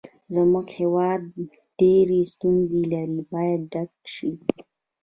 [0.35, 1.21] زموږ هېواد
[1.79, 4.31] ډېرې ستونزې لري باید ډک شي.